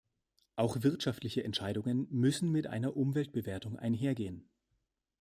Auch 0.55 0.81
wirtschaftliche 0.81 1.43
Entscheidungen 1.43 2.07
müssen 2.09 2.51
mit 2.51 2.65
einer 2.65 2.97
Umweltbewertung 2.97 3.77
einhergehen. 3.77 4.49